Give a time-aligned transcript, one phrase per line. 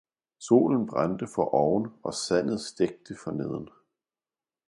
[0.39, 3.69] Solen brændte foroven, og sandet stegte forneden.